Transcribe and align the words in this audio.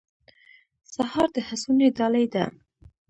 سهار 0.93 1.27
د 1.35 1.37
هڅونې 1.47 1.87
ډالۍ 1.97 2.25
ده. 2.33 2.43